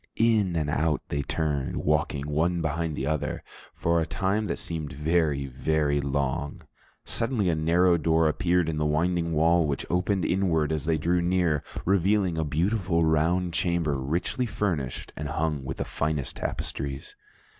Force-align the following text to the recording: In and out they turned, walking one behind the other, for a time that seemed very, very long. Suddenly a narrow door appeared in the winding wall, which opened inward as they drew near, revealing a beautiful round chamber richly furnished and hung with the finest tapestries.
In 0.15 0.55
and 0.55 0.67
out 0.67 1.03
they 1.09 1.21
turned, 1.21 1.75
walking 1.77 2.27
one 2.27 2.59
behind 2.59 2.95
the 2.95 3.05
other, 3.05 3.43
for 3.71 4.01
a 4.01 4.05
time 4.07 4.47
that 4.47 4.57
seemed 4.57 4.91
very, 4.93 5.45
very 5.45 6.01
long. 6.01 6.63
Suddenly 7.05 7.49
a 7.49 7.55
narrow 7.55 7.97
door 7.97 8.27
appeared 8.27 8.67
in 8.67 8.77
the 8.77 8.85
winding 8.87 9.31
wall, 9.31 9.67
which 9.67 9.85
opened 9.91 10.25
inward 10.25 10.71
as 10.71 10.85
they 10.85 10.97
drew 10.97 11.21
near, 11.21 11.63
revealing 11.85 12.39
a 12.39 12.43
beautiful 12.43 13.01
round 13.03 13.53
chamber 13.53 13.93
richly 13.93 14.47
furnished 14.47 15.13
and 15.15 15.27
hung 15.27 15.63
with 15.63 15.77
the 15.77 15.85
finest 15.85 16.35
tapestries. 16.37 17.15